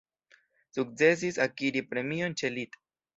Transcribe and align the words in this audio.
Sukcesis 0.77 1.37
akiri 1.45 1.83
premion 1.91 2.37
ĉe 2.43 2.51
lit. 2.57 2.79